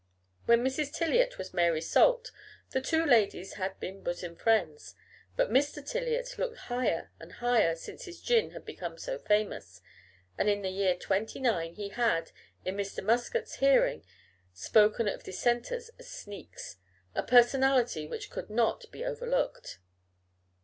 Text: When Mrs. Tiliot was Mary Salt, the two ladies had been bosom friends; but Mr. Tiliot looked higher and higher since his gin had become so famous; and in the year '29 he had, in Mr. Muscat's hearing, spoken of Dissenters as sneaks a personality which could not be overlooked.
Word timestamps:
When 0.47 0.63
Mrs. 0.63 0.91
Tiliot 0.97 1.37
was 1.37 1.53
Mary 1.53 1.79
Salt, 1.79 2.31
the 2.71 2.81
two 2.81 3.05
ladies 3.05 3.53
had 3.61 3.79
been 3.79 4.01
bosom 4.01 4.35
friends; 4.35 4.95
but 5.35 5.51
Mr. 5.51 5.75
Tiliot 5.77 6.39
looked 6.39 6.57
higher 6.73 7.11
and 7.19 7.33
higher 7.33 7.75
since 7.75 8.05
his 8.05 8.19
gin 8.19 8.49
had 8.49 8.65
become 8.65 8.97
so 8.97 9.19
famous; 9.19 9.79
and 10.39 10.49
in 10.49 10.63
the 10.63 10.71
year 10.71 10.95
'29 10.95 11.75
he 11.75 11.89
had, 11.89 12.31
in 12.65 12.75
Mr. 12.75 13.03
Muscat's 13.03 13.57
hearing, 13.57 14.03
spoken 14.55 15.07
of 15.07 15.21
Dissenters 15.21 15.91
as 15.99 16.09
sneaks 16.09 16.77
a 17.13 17.21
personality 17.21 18.07
which 18.07 18.31
could 18.31 18.49
not 18.49 18.89
be 18.91 19.05
overlooked. 19.05 19.77